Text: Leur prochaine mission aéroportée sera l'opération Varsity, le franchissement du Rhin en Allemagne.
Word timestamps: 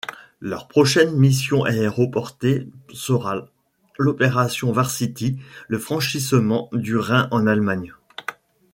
Leur 0.39 0.67
prochaine 0.67 1.15
mission 1.15 1.63
aéroportée 1.63 2.67
sera 2.91 3.45
l'opération 3.99 4.71
Varsity, 4.71 5.37
le 5.67 5.77
franchissement 5.77 6.69
du 6.73 6.97
Rhin 6.97 7.27
en 7.29 7.45
Allemagne. 7.45 7.93